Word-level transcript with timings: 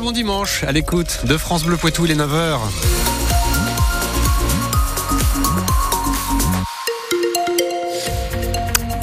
Bon 0.00 0.10
dimanche 0.10 0.64
à 0.64 0.72
l'écoute 0.72 1.26
de 1.26 1.36
France 1.36 1.64
Bleu 1.64 1.76
Poitou, 1.76 2.06
les 2.06 2.16
9h. 2.16 2.58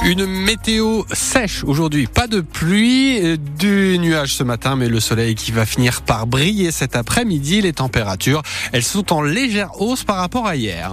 Une 0.03 0.25
météo 0.25 1.03
sèche 1.13 1.63
aujourd'hui, 1.63 2.07
pas 2.07 2.25
de 2.25 2.41
pluie, 2.41 3.19
euh, 3.23 3.37
du 3.37 3.99
nuage 3.99 4.33
ce 4.33 4.43
matin, 4.43 4.75
mais 4.75 4.89
le 4.89 4.99
soleil 4.99 5.35
qui 5.35 5.51
va 5.51 5.67
finir 5.67 6.01
par 6.01 6.25
briller 6.25 6.71
cet 6.71 6.95
après-midi. 6.95 7.61
Les 7.61 7.73
températures, 7.73 8.41
elles 8.73 8.83
sont 8.83 9.13
en 9.13 9.21
légère 9.21 9.79
hausse 9.79 10.03
par 10.03 10.15
rapport 10.15 10.47
à 10.47 10.55
hier. 10.55 10.91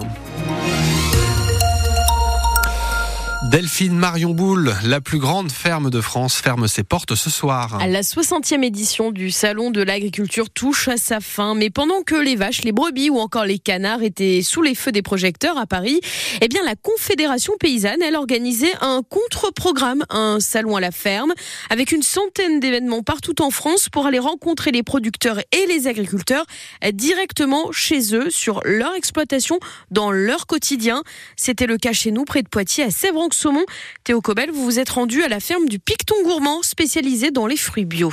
Delphine 3.50 3.96
Marion 3.96 4.30
Boule, 4.30 4.74
la 4.84 5.00
plus 5.00 5.18
grande 5.18 5.52
ferme 5.52 5.88
de 5.88 6.00
France, 6.00 6.34
ferme 6.36 6.66
ses 6.66 6.82
portes 6.82 7.14
ce 7.14 7.30
soir. 7.30 7.78
La 7.86 8.02
60e 8.02 8.64
édition 8.64 9.12
du 9.12 9.30
Salon 9.30 9.70
de 9.70 9.82
l'agriculture 9.82 10.50
touche 10.50 10.88
à 10.88 10.96
sa 10.96 11.20
fin, 11.20 11.54
mais 11.54 11.70
pendant 11.70 12.02
que 12.02 12.16
les 12.16 12.34
vaches, 12.34 12.62
les 12.64 12.72
brebis 12.72 13.08
ou 13.08 13.18
encore 13.18 13.44
les 13.44 13.60
canards 13.60 14.02
étaient 14.02 14.42
sous 14.42 14.62
les 14.62 14.74
feux 14.74 14.90
des 14.90 15.02
projecteurs 15.02 15.58
à 15.58 15.66
Paris, 15.66 16.00
eh 16.40 16.48
bien 16.48 16.60
la 16.64 16.74
Confédération 16.74 17.52
paysanne, 17.60 18.02
elle 18.02 18.16
organisait 18.16 18.74
un 18.80 19.02
contre-programme, 19.08 20.04
un 20.10 20.40
salon 20.40 20.74
à 20.74 20.80
la 20.80 20.90
ferme, 20.90 21.32
avec 21.70 21.92
une 21.92 22.02
centaine 22.02 22.58
d'événements 22.58 23.02
partout 23.02 23.40
en 23.42 23.50
France 23.50 23.88
pour 23.88 24.06
aller 24.06 24.18
rencontrer 24.18 24.72
les 24.72 24.82
producteurs 24.82 25.38
et 25.52 25.66
les 25.68 25.86
agriculteurs 25.86 26.46
directement 26.92 27.70
chez 27.70 28.14
eux, 28.14 28.28
sur 28.30 28.60
leur 28.64 28.94
exploitation, 28.94 29.60
dans 29.90 30.10
leur 30.10 30.46
quotidien. 30.46 31.02
C'était 31.36 31.66
le 31.66 31.78
cas 31.78 31.92
chez 31.92 32.10
nous, 32.10 32.24
près 32.24 32.42
de 32.42 32.48
Poitiers, 32.48 32.84
à 32.84 32.90
Sèvres 32.90 33.20
saumon. 33.36 33.64
Théo 34.04 34.20
Cobel, 34.20 34.50
vous 34.50 34.64
vous 34.64 34.78
êtes 34.78 34.90
rendu 34.90 35.22
à 35.22 35.28
la 35.28 35.40
ferme 35.40 35.68
du 35.68 35.78
Picton 35.78 36.16
Gourmand, 36.24 36.62
spécialisé 36.62 37.30
dans 37.30 37.46
les 37.46 37.56
fruits 37.56 37.84
bio. 37.84 38.12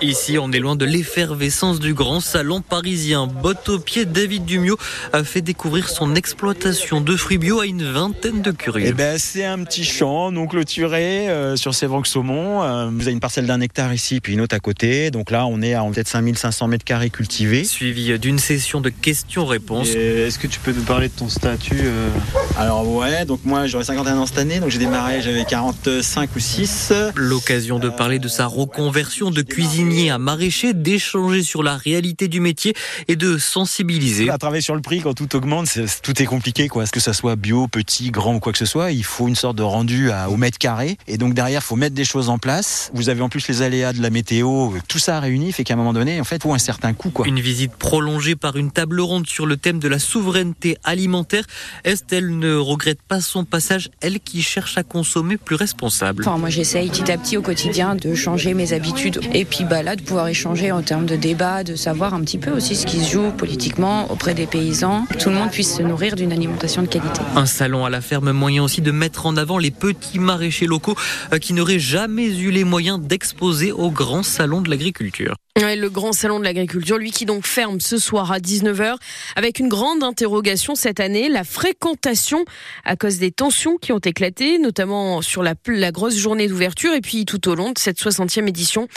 Ici, 0.00 0.38
on 0.38 0.52
est 0.52 0.60
loin 0.60 0.76
de 0.76 0.84
l'effervescence 0.84 1.80
du 1.80 1.92
grand 1.92 2.20
salon 2.20 2.60
parisien. 2.60 3.26
Botte 3.26 3.68
au 3.68 3.78
pied, 3.80 4.04
David 4.04 4.44
Dumio 4.44 4.76
a 5.12 5.24
fait 5.24 5.40
découvrir 5.40 5.88
son 5.88 6.14
exploitation 6.14 7.00
de 7.00 7.16
fruits 7.16 7.38
bio 7.38 7.60
à 7.60 7.66
une 7.66 7.84
vingtaine 7.84 8.42
de 8.42 8.52
curieux. 8.52 8.88
Eh 8.90 8.92
ben, 8.92 9.18
c'est 9.18 9.44
un 9.44 9.58
petit 9.64 9.84
champ 9.84 10.30
non 10.30 10.46
clôturé 10.46 11.28
euh, 11.28 11.56
sur 11.56 11.74
Sévranque-Saumon. 11.74 12.62
Euh, 12.62 12.90
vous 12.92 13.02
avez 13.02 13.12
une 13.12 13.20
parcelle 13.20 13.46
d'un 13.46 13.60
hectare 13.60 13.92
ici, 13.92 14.20
puis 14.20 14.34
une 14.34 14.40
autre 14.40 14.54
à 14.54 14.60
côté. 14.60 15.10
Donc 15.10 15.32
là, 15.32 15.46
on 15.46 15.60
est 15.62 15.74
à 15.74 15.82
peut-être 15.82 16.08
5500 16.08 16.68
mètres 16.68 16.84
carrés 16.84 17.10
cultivés. 17.10 17.64
Suivi 17.64 18.16
d'une 18.20 18.38
session 18.38 18.80
de 18.80 18.88
questions-réponses. 18.88 19.90
Est-ce 19.90 20.38
que 20.38 20.46
tu 20.46 20.60
peux 20.60 20.72
nous 20.72 20.84
parler 20.84 21.08
de 21.08 21.14
ton 21.14 21.28
statut 21.28 21.80
euh 21.82 22.08
Alors 22.56 22.88
ouais, 22.88 23.24
donc 23.24 23.40
moi 23.44 23.66
j'aurai 23.66 23.84
51 23.84 24.16
ans 24.18 24.26
cette 24.26 24.38
année, 24.38 24.60
donc 24.60 24.70
j'ai 24.70 24.78
démarré, 24.78 25.22
j'avais 25.22 25.44
45 25.44 26.30
ou 26.36 26.38
6. 26.38 26.92
L'occasion 27.16 27.78
de 27.78 27.88
parler 27.88 28.18
de 28.20 28.28
sa 28.28 28.46
reconversion 28.46 29.30
de 29.30 29.42
cuisine 29.42 29.71
à 30.10 30.18
maraîcher, 30.18 30.74
d'échanger 30.74 31.42
sur 31.42 31.62
la 31.62 31.76
réalité 31.76 32.28
du 32.28 32.40
métier 32.40 32.74
et 33.08 33.16
de 33.16 33.38
sensibiliser. 33.38 34.28
À 34.28 34.36
travailler 34.36 34.60
sur 34.60 34.74
le 34.74 34.82
prix 34.82 35.00
quand 35.00 35.14
tout 35.14 35.34
augmente, 35.34 35.78
tout 36.02 36.22
est 36.22 36.26
compliqué 36.26 36.68
quoi. 36.68 36.84
Que 36.86 37.00
ça 37.00 37.14
soit 37.14 37.36
bio, 37.36 37.68
petit, 37.68 38.10
grand 38.10 38.34
ou 38.34 38.38
quoi 38.38 38.52
que 38.52 38.58
ce 38.58 38.66
soit, 38.66 38.92
il 38.92 39.02
faut 39.02 39.28
une 39.28 39.34
sorte 39.34 39.56
de 39.56 39.62
rendu 39.62 40.10
à, 40.10 40.28
au 40.28 40.36
mètre 40.36 40.58
carré. 40.58 40.98
Et 41.08 41.16
donc 41.16 41.32
derrière, 41.32 41.62
il 41.62 41.64
faut 41.64 41.76
mettre 41.76 41.94
des 41.94 42.04
choses 42.04 42.28
en 42.28 42.36
place. 42.36 42.90
Vous 42.92 43.08
avez 43.08 43.22
en 43.22 43.30
plus 43.30 43.48
les 43.48 43.62
aléas 43.62 43.94
de 43.94 44.02
la 44.02 44.10
météo, 44.10 44.72
tout 44.88 44.98
ça 44.98 45.20
réuni 45.20 45.52
fait 45.52 45.64
qu'à 45.64 45.72
un 45.72 45.78
moment 45.78 45.94
donné, 45.94 46.20
en 46.20 46.24
fait, 46.24 46.36
il 46.36 46.42
faut 46.42 46.52
un 46.52 46.58
certain 46.58 46.92
coût 46.92 47.10
quoi. 47.10 47.26
Une 47.26 47.40
visite 47.40 47.72
prolongée 47.72 48.36
par 48.36 48.56
une 48.56 48.70
table 48.70 49.00
ronde 49.00 49.26
sur 49.26 49.46
le 49.46 49.56
thème 49.56 49.78
de 49.78 49.88
la 49.88 49.98
souveraineté 49.98 50.76
alimentaire. 50.84 51.44
Estelle 51.84 52.38
ne 52.38 52.56
regrette 52.56 53.00
pas 53.00 53.22
son 53.22 53.44
passage, 53.44 53.90
elle 54.02 54.20
qui 54.20 54.42
cherche 54.42 54.76
à 54.76 54.82
consommer 54.82 55.38
plus 55.38 55.56
responsable. 55.56 56.24
Enfin, 56.26 56.36
moi 56.36 56.50
j'essaye 56.50 56.90
petit 56.90 57.10
à 57.10 57.16
petit 57.16 57.38
au 57.38 57.42
quotidien 57.42 57.94
de 57.94 58.14
changer 58.14 58.52
mes 58.52 58.74
habitudes 58.74 59.20
et 59.32 59.46
puis 59.46 59.61
de 59.62 60.02
pouvoir 60.02 60.28
échanger 60.28 60.72
en 60.72 60.82
termes 60.82 61.06
de 61.06 61.16
débat, 61.16 61.62
de 61.64 61.76
savoir 61.76 62.14
un 62.14 62.20
petit 62.20 62.38
peu 62.38 62.50
aussi 62.50 62.74
ce 62.74 62.84
qui 62.84 63.00
se 63.00 63.10
joue 63.10 63.30
politiquement 63.30 64.10
auprès 64.10 64.34
des 64.34 64.46
paysans, 64.46 65.06
tout 65.18 65.28
le 65.28 65.36
monde 65.36 65.50
puisse 65.50 65.76
se 65.76 65.82
nourrir 65.82 66.16
d'une 66.16 66.32
alimentation 66.32 66.82
de 66.82 66.88
qualité. 66.88 67.20
Un 67.36 67.46
salon 67.46 67.84
à 67.84 67.90
la 67.90 68.00
ferme, 68.00 68.32
moyen 68.32 68.62
aussi 68.62 68.82
de 68.82 68.90
mettre 68.90 69.26
en 69.26 69.36
avant 69.36 69.58
les 69.58 69.70
petits 69.70 70.18
maraîchers 70.18 70.66
locaux 70.66 70.96
euh, 71.32 71.38
qui 71.38 71.52
n'auraient 71.52 71.78
jamais 71.78 72.36
eu 72.38 72.50
les 72.50 72.64
moyens 72.64 73.00
d'exposer 73.00 73.72
au 73.72 73.90
grand 73.90 74.22
salon 74.22 74.60
de 74.60 74.70
l'agriculture. 74.70 75.34
Le 75.56 75.88
grand 75.88 76.12
salon 76.12 76.38
de 76.38 76.44
l'agriculture, 76.44 76.96
lui 76.96 77.10
qui 77.10 77.26
donc 77.26 77.46
ferme 77.46 77.78
ce 77.78 77.98
soir 77.98 78.32
à 78.32 78.38
19h, 78.38 78.96
avec 79.36 79.58
une 79.58 79.68
grande 79.68 80.02
interrogation 80.02 80.74
cette 80.74 80.98
année, 80.98 81.28
la 81.28 81.44
fréquentation 81.44 82.44
à 82.84 82.96
cause 82.96 83.18
des 83.18 83.30
tensions 83.30 83.76
qui 83.76 83.92
ont 83.92 83.98
éclaté, 83.98 84.58
notamment 84.58 85.20
sur 85.20 85.42
la, 85.42 85.54
la 85.66 85.92
grosse 85.92 86.16
journée 86.16 86.48
d'ouverture 86.48 86.94
et 86.94 87.02
puis 87.02 87.26
tout 87.26 87.48
au 87.50 87.54
long 87.54 87.70
de 87.72 87.78
cette 87.78 87.98
60e 87.98 88.48
édition 88.48 88.88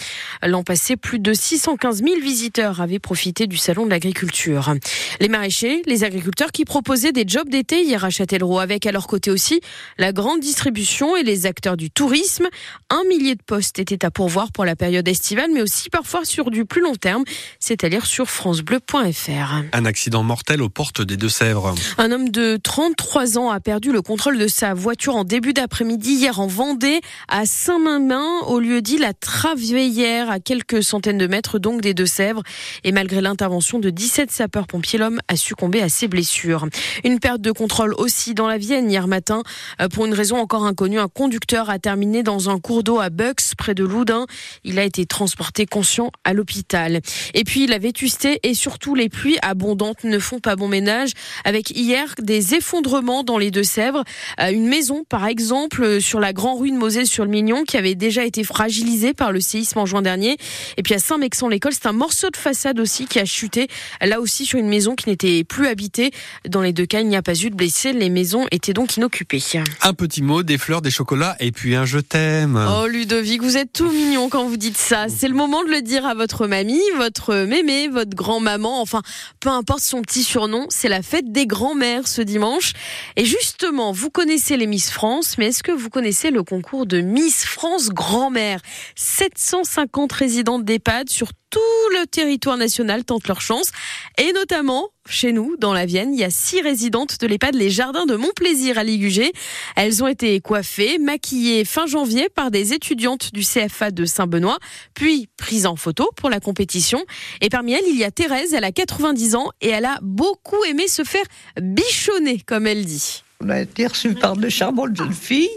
l'an 0.43 0.63
passé, 0.63 0.95
plus 0.95 1.19
de 1.19 1.33
615 1.33 2.03
000 2.03 2.21
visiteurs 2.21 2.81
avaient 2.81 2.99
profité 2.99 3.47
du 3.47 3.57
salon 3.57 3.85
de 3.85 3.91
l'agriculture. 3.91 4.73
Les 5.19 5.27
maraîchers, 5.27 5.81
les 5.85 6.03
agriculteurs 6.03 6.51
qui 6.51 6.63
proposaient 6.63 7.11
des 7.11 7.25
jobs 7.27 7.49
d'été 7.49 7.83
hier 7.83 8.05
à 8.05 8.09
Châtellerault, 8.09 8.59
avec 8.59 8.85
à 8.85 8.93
leur 8.93 9.07
côté 9.07 9.29
aussi 9.29 9.59
la 9.97 10.13
grande 10.13 10.39
distribution 10.39 11.17
et 11.17 11.23
les 11.23 11.45
acteurs 11.45 11.75
du 11.75 11.91
tourisme. 11.91 12.47
Un 12.89 13.03
millier 13.09 13.35
de 13.35 13.43
postes 13.43 13.79
étaient 13.79 14.05
à 14.05 14.11
pourvoir 14.11 14.51
pour 14.53 14.63
la 14.63 14.75
période 14.75 15.07
estivale, 15.07 15.49
mais 15.53 15.61
aussi 15.61 15.89
parfois 15.89 16.23
sur 16.23 16.44
du 16.51 16.65
plus 16.65 16.81
long 16.81 16.95
terme, 16.95 17.23
c'est-à-dire 17.59 18.05
sur 18.05 18.29
francebleu.fr. 18.29 19.63
Un 19.73 19.85
accident 19.85 20.23
mortel 20.23 20.61
aux 20.61 20.69
portes 20.69 21.01
des 21.01 21.17
Deux-Sèvres. 21.17 21.75
Un 21.97 22.11
homme 22.11 22.29
de 22.29 22.57
33 22.61 23.37
ans 23.37 23.49
a 23.49 23.59
perdu 23.59 23.91
le 23.91 24.01
contrôle 24.01 24.37
de 24.37 24.47
sa 24.47 24.73
voiture 24.73 25.15
en 25.15 25.23
début 25.23 25.53
d'après-midi 25.53 26.13
hier 26.13 26.39
en 26.39 26.47
Vendée, 26.47 27.01
à 27.27 27.45
Saint-Mamin, 27.45 28.41
au 28.47 28.59
lieu 28.59 28.81
dit 28.81 28.97
la 28.97 29.13
Traveillère, 29.13 30.29
à 30.29 30.39
quelques 30.39 30.83
centaines 30.83 31.17
de 31.17 31.27
mètres 31.27 31.59
donc 31.59 31.81
des 31.81 31.93
Deux-Sèvres. 31.93 32.43
Et 32.83 32.91
malgré 32.91 33.21
l'intervention 33.21 33.79
de 33.79 33.89
17 33.89 34.31
sapeurs-pompiers, 34.31 34.99
l'homme 34.99 35.19
a 35.27 35.35
succombé 35.35 35.81
à 35.81 35.89
ses 35.89 36.07
blessures. 36.07 36.67
Une 37.03 37.19
perte 37.19 37.41
de 37.41 37.51
contrôle 37.51 37.93
aussi 37.97 38.33
dans 38.33 38.47
la 38.47 38.57
Vienne 38.57 38.89
hier 38.89 39.07
matin. 39.07 39.43
Euh, 39.81 39.87
pour 39.87 40.05
une 40.05 40.13
raison 40.13 40.37
encore 40.37 40.65
inconnue, 40.65 40.99
un 40.99 41.07
conducteur 41.07 41.69
a 41.69 41.79
terminé 41.79 42.23
dans 42.23 42.49
un 42.49 42.59
cours 42.59 42.83
d'eau 42.83 42.99
à 42.99 43.09
Bucks, 43.09 43.55
près 43.57 43.73
de 43.73 43.83
Loudun. 43.83 44.25
Il 44.63 44.79
a 44.79 44.83
été 44.83 45.05
transporté 45.05 45.65
conscient 45.65 46.11
à 46.23 46.33
l'hôpital. 46.35 47.01
Et 47.33 47.43
puis 47.43 47.67
la 47.67 47.77
vétusté 47.77 48.39
et 48.43 48.53
surtout 48.53 48.95
les 48.95 49.09
pluies 49.09 49.37
abondantes 49.41 50.03
ne 50.03 50.19
font 50.19 50.39
pas 50.39 50.55
bon 50.55 50.67
ménage. 50.67 51.11
Avec 51.43 51.71
hier 51.71 52.13
des 52.19 52.55
effondrements 52.55 53.23
dans 53.23 53.37
les 53.37 53.51
Deux-Sèvres. 53.51 54.03
Euh, 54.39 54.49
une 54.49 54.67
maison, 54.67 55.03
par 55.07 55.25
exemple, 55.25 56.01
sur 56.01 56.19
la 56.19 56.33
Grand 56.33 56.55
Rue 56.55 56.71
de 56.71 56.77
Moselle 56.77 57.07
sur 57.07 57.23
le 57.23 57.31
Mignon, 57.31 57.63
qui 57.63 57.77
avait 57.77 57.95
déjà 57.95 58.25
été 58.25 58.43
fragilisée 58.43 59.13
par 59.13 59.31
le 59.31 59.39
séisme 59.39 59.79
en 59.79 59.85
juin 59.85 60.01
dernier. 60.01 60.37
Et 60.77 60.83
puis 60.83 60.93
à 60.93 60.99
Saint-Mexan-l'École, 60.99 61.73
c'est 61.73 61.87
un 61.87 61.93
morceau 61.93 62.29
de 62.29 62.37
façade 62.37 62.79
aussi 62.79 63.05
qui 63.05 63.19
a 63.19 63.25
chuté, 63.25 63.67
là 64.01 64.19
aussi 64.19 64.45
sur 64.45 64.59
une 64.59 64.67
maison 64.67 64.95
qui 64.95 65.09
n'était 65.09 65.43
plus 65.43 65.67
habitée. 65.67 66.11
Dans 66.47 66.61
les 66.61 66.73
deux 66.73 66.85
cas, 66.85 67.01
il 67.01 67.07
n'y 67.07 67.15
a 67.15 67.21
pas 67.21 67.35
eu 67.35 67.49
de 67.49 67.55
blessés. 67.55 67.93
Les 67.93 68.09
maisons 68.09 68.45
étaient 68.51 68.73
donc 68.73 68.97
inoccupées. 68.97 69.35
Un 69.81 69.93
petit 69.93 70.21
mot, 70.21 70.43
des 70.43 70.57
fleurs, 70.57 70.81
des 70.81 70.89
chocolats 70.89 71.35
et 71.39 71.51
puis 71.51 71.75
un 71.75 71.85
je 71.85 71.99
t'aime. 71.99 72.59
Oh 72.69 72.87
Ludovic, 72.87 73.41
vous 73.41 73.57
êtes 73.57 73.71
tout 73.71 73.89
mignon 73.91 74.29
quand 74.29 74.45
vous 74.45 74.57
dites 74.57 74.77
ça. 74.77 75.07
C'est 75.09 75.27
le 75.27 75.35
moment 75.35 75.63
de 75.63 75.69
le 75.69 75.81
dire 75.81 76.05
à 76.05 76.13
votre 76.13 76.24
mamie, 76.47 76.81
votre 76.97 77.35
mémé, 77.45 77.87
votre 77.87 78.15
grand-maman, 78.15 78.81
enfin 78.81 79.01
peu 79.39 79.49
importe 79.49 79.81
son 79.81 80.01
petit 80.01 80.23
surnom. 80.23 80.65
C'est 80.69 80.89
la 80.89 81.01
fête 81.01 81.31
des 81.31 81.47
grands-mères 81.47 82.07
ce 82.07 82.21
dimanche. 82.21 82.73
Et 83.15 83.25
justement, 83.25 83.91
vous 83.91 84.09
connaissez 84.09 84.57
les 84.57 84.67
Miss 84.67 84.89
France, 84.89 85.37
mais 85.37 85.47
est-ce 85.47 85.63
que 85.63 85.71
vous 85.71 85.89
connaissez 85.89 86.31
le 86.31 86.43
concours 86.43 86.85
de 86.85 87.01
Miss 87.01 87.45
France 87.45 87.89
grand-mère? 87.89 88.59
750 88.95 90.11
résidentes 90.11 90.65
d'EHPAD 90.65 91.09
sur 91.09 91.29
tout 91.55 91.89
le 91.97 92.05
territoire 92.05 92.57
national 92.57 93.05
tentent 93.05 93.29
leur 93.29 93.39
chance. 93.39 93.71
Et 94.17 94.33
notamment, 94.33 94.89
chez 95.07 95.31
nous, 95.31 95.55
dans 95.57 95.71
la 95.71 95.85
Vienne, 95.85 96.13
il 96.13 96.19
y 96.19 96.25
a 96.25 96.29
six 96.29 96.59
résidentes 96.59 97.17
de 97.21 97.27
l'EHPAD 97.27 97.55
Les 97.55 97.69
Jardins 97.69 98.05
de 98.05 98.17
Montplaisir 98.17 98.77
à 98.77 98.83
Ligugé. 98.83 99.31
Elles 99.77 100.03
ont 100.03 100.07
été 100.07 100.41
coiffées, 100.41 100.97
maquillées 100.97 101.63
fin 101.63 101.85
janvier 101.85 102.27
par 102.27 102.51
des 102.51 102.73
étudiantes 102.73 103.33
du 103.33 103.39
CFA 103.39 103.91
de 103.91 104.03
Saint-Benoît, 104.03 104.57
puis 104.95 105.29
prises 105.37 105.65
en 105.65 105.77
photo 105.77 106.09
pour 106.17 106.29
la 106.29 106.41
compétition. 106.41 107.01
Et 107.39 107.47
parmi 107.47 107.71
elles, 107.71 107.87
il 107.87 107.97
y 107.97 108.03
a 108.03 108.11
Thérèse, 108.11 108.53
elle 108.53 108.65
a 108.65 108.73
90 108.73 109.35
ans 109.35 109.49
et 109.61 109.69
elle 109.69 109.85
a 109.85 109.97
beaucoup 110.01 110.61
aimé 110.65 110.89
se 110.89 111.05
faire 111.05 111.25
bichonner, 111.61 112.41
comme 112.45 112.67
elle 112.67 112.83
dit. 112.83 113.23
On 113.39 113.47
a 113.47 113.61
été 113.61 113.87
reçus 113.87 114.13
par 114.13 114.35
de 114.35 114.49
charmantes 114.49 114.97
jeunes 114.97 115.13
filles. 115.13 115.49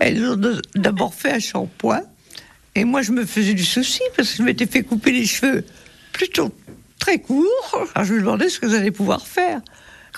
Elles 0.00 0.22
ont 0.22 0.60
d'abord 0.74 1.14
fait 1.14 1.32
un 1.32 1.38
shampoing 1.38 2.02
et 2.80 2.84
moi, 2.84 3.02
je 3.02 3.12
me 3.12 3.26
faisais 3.26 3.52
du 3.52 3.62
souci 3.62 4.00
parce 4.16 4.30
que 4.30 4.36
je 4.38 4.42
m'étais 4.42 4.64
fait 4.64 4.82
couper 4.82 5.12
les 5.12 5.26
cheveux 5.26 5.66
plutôt 6.14 6.50
très 6.98 7.18
courts. 7.18 7.86
Alors 7.94 8.06
je 8.06 8.14
me 8.14 8.20
demandais 8.20 8.48
ce 8.48 8.58
que 8.58 8.70
j'allais 8.70 8.90
pouvoir 8.90 9.26
faire. 9.26 9.60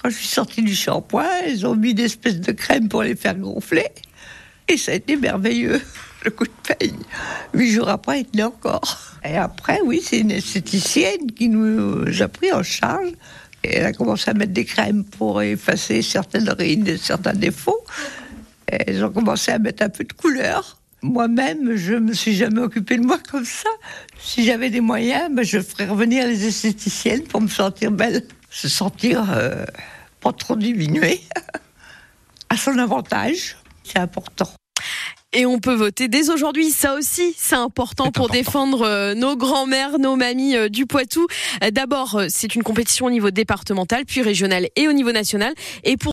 Quand 0.00 0.08
je 0.10 0.14
suis 0.14 0.28
sortie 0.28 0.62
du 0.62 0.76
shampoing, 0.76 1.26
ils 1.48 1.66
ont 1.66 1.74
mis 1.74 1.90
une 1.90 1.98
espèce 1.98 2.38
de 2.38 2.52
crème 2.52 2.88
pour 2.88 3.02
les 3.02 3.16
faire 3.16 3.34
gonfler. 3.34 3.88
Et 4.68 4.76
ça 4.76 4.92
a 4.92 4.94
été 4.94 5.16
merveilleux, 5.16 5.80
le 6.24 6.30
coup 6.30 6.44
de 6.44 6.74
paye. 6.76 6.94
Huit 7.52 7.72
jours 7.72 7.88
après, 7.88 8.20
il 8.20 8.26
tenait 8.26 8.44
encore. 8.44 9.18
Et 9.24 9.36
après, 9.36 9.80
oui, 9.84 10.00
c'est 10.00 10.20
une 10.20 10.30
esthéticienne 10.30 11.32
qui 11.32 11.48
nous 11.48 12.04
a 12.22 12.28
pris 12.28 12.52
en 12.52 12.62
charge. 12.62 13.08
Et 13.64 13.74
elle 13.74 13.86
a 13.86 13.92
commencé 13.92 14.30
à 14.30 14.34
mettre 14.34 14.52
des 14.52 14.64
crèmes 14.64 15.02
pour 15.02 15.42
effacer 15.42 16.00
certaines 16.00 16.48
rides 16.50 16.86
et 16.86 16.96
certains 16.96 17.34
défauts. 17.34 17.84
Et 18.70 18.78
elles 18.86 19.04
ont 19.04 19.10
commencé 19.10 19.50
à 19.50 19.58
mettre 19.58 19.82
un 19.82 19.88
peu 19.88 20.04
de 20.04 20.12
couleur. 20.12 20.78
Moi-même, 21.02 21.74
je 21.74 21.94
me 21.94 22.12
suis 22.12 22.34
jamais 22.34 22.60
occupée 22.60 22.96
de 22.96 23.04
moi 23.04 23.18
comme 23.30 23.44
ça. 23.44 23.68
Si 24.20 24.44
j'avais 24.44 24.70
des 24.70 24.80
moyens, 24.80 25.30
ben, 25.34 25.44
je 25.44 25.58
ferais 25.58 25.86
revenir 25.86 26.26
les 26.26 26.46
esthéticiennes 26.46 27.24
pour 27.24 27.40
me 27.40 27.48
sentir 27.48 27.90
belle. 27.90 28.24
Se 28.50 28.68
sentir 28.68 29.26
euh, 29.34 29.64
pas 30.20 30.32
trop 30.32 30.56
diminuée, 30.56 31.20
à 32.48 32.56
son 32.56 32.78
avantage. 32.78 33.56
C'est 33.82 33.98
important. 33.98 34.48
Et 35.34 35.46
on 35.46 35.58
peut 35.58 35.74
voter 35.74 36.08
dès 36.08 36.28
aujourd'hui. 36.28 36.70
Ça 36.70 36.94
aussi, 36.94 37.34
c'est 37.38 37.56
important 37.56 38.12
pour 38.12 38.28
défendre 38.28 38.82
euh, 38.82 39.14
nos 39.14 39.34
grands-mères, 39.34 39.98
nos 39.98 40.14
mamies 40.14 40.56
euh, 40.56 40.68
du 40.68 40.84
Poitou. 40.84 41.26
D'abord, 41.72 42.20
c'est 42.28 42.54
une 42.54 42.62
compétition 42.62 43.06
au 43.06 43.10
niveau 43.10 43.30
départemental, 43.30 44.04
puis 44.04 44.20
régional 44.20 44.68
et 44.76 44.88
au 44.88 44.92
niveau 44.92 45.10
national. 45.10 45.54
Et 45.84 45.96
pour 45.96 46.00